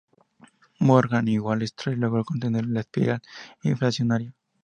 [0.79, 3.21] Morgan y Wall Street logró contener la espiral
[3.61, 4.33] inflacionaria.